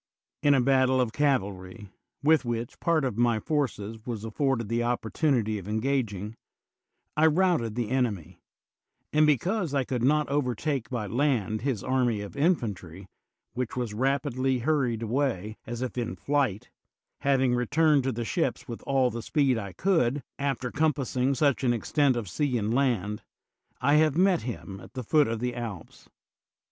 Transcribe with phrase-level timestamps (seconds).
[0.41, 1.91] In a battle of cavalry^
[2.23, 6.33] with which part of my forces was af forded the opportunity of engaging,
[7.15, 8.41] I routed the enemy;
[9.13, 13.05] and because I could not overtake by land his army of infantry,
[13.53, 16.71] which was rapidly hur ried away, as if in flight,
[17.19, 21.13] having returned to the ships with all the speed I could, after com THE WORLD'S
[21.13, 23.21] FAMOUS ORATIONS passing such an extent of sea and land,
[23.79, 26.09] I have met him at the foot of the Alps.